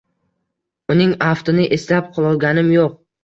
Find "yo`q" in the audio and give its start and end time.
2.79-2.89